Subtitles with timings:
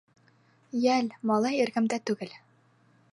[0.85, 2.33] —Йәл, малай эргәмдә түгел.